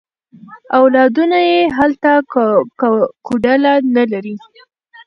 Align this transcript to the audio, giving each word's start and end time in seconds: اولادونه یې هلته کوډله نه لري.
اولادونه 0.79 1.37
یې 1.49 1.61
هلته 1.77 2.11
کوډله 3.27 3.73
نه 3.95 4.03
لري. 4.11 4.35